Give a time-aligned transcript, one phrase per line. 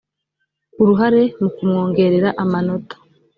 [0.81, 2.95] uruhare mu kumwongerera amanota